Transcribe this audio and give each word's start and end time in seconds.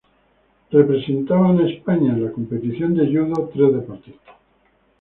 España 0.65 0.67
fue 0.71 0.81
representada 0.81 1.49
en 1.49 2.25
la 2.25 2.31
competición 2.31 2.95
de 2.95 3.11
yudo 3.11 3.35
por 3.35 3.49
tres 3.51 3.71
deportistas. 3.71 4.35